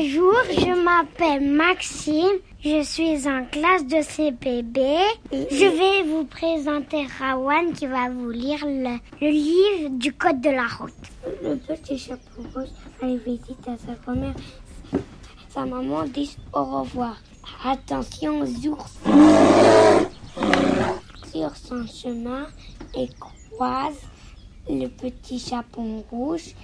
[0.00, 2.38] Bonjour, je m'appelle Maxime.
[2.64, 4.80] Je suis en classe de CPB.
[5.32, 10.68] Je vais vous présenter Rawan qui va vous lire le, livre du code de la
[10.68, 10.92] route.
[11.42, 12.68] Le petit chapeau rouge
[13.02, 14.34] allait visiter à sa grand-mère.
[15.48, 17.16] Sa maman dit au revoir.
[17.64, 18.98] Attention aux ours.
[21.32, 22.46] Sur son chemin,
[22.94, 23.98] il croise
[24.70, 26.54] le petit chapeau rouge.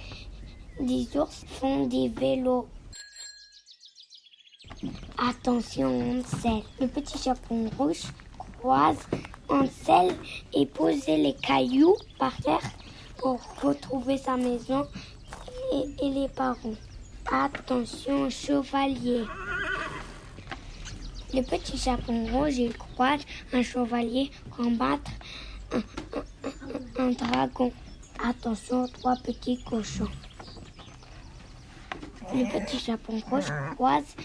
[0.79, 2.67] Des ours font des vélos.
[5.29, 6.61] Attention, Ansel.
[6.79, 8.03] Le petit chapeau rouge
[8.59, 8.97] croise
[9.49, 10.13] Ansel
[10.53, 12.59] et pose les cailloux par terre
[13.17, 14.85] pour retrouver sa maison
[15.73, 16.75] et, les parents.
[17.31, 19.23] Attention, chevalier.
[21.33, 25.09] Le petit chapeau rouge, il croise un chevalier combattre
[25.71, 25.81] un,
[26.99, 27.71] un- dragon.
[28.23, 30.07] Attention, trois petits cochons.
[32.33, 34.15] Le petit chapeau rouge croise-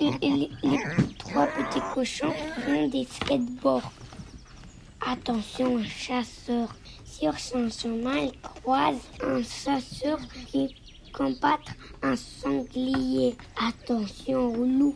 [0.00, 0.50] les,
[1.18, 2.32] trois petits cochons
[2.64, 3.92] font des skateboards.
[5.00, 6.68] Attention, chasseur.
[7.04, 10.74] Sur son chemin, il croise un chasseur qui
[11.14, 11.58] combat
[12.02, 13.36] un sanglier.
[13.56, 14.94] Attention au loup.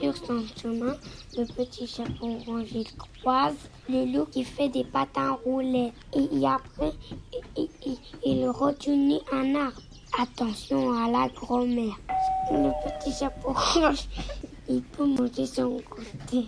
[0.00, 0.96] Sur son chemin,
[1.36, 2.86] le petit chapeau rouge il
[3.20, 3.56] croise
[3.88, 5.92] le loup qui fait des patins roulés.
[6.14, 6.92] Et, après,
[7.56, 9.80] il, il- il retient un arbre.
[10.18, 11.96] Attention à la grand-mère.
[12.50, 14.08] Le petit chapeau rouge,
[14.68, 16.46] il peut manger son côté.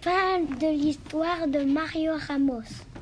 [0.00, 2.62] Fin de l'histoire de Mario Ramos.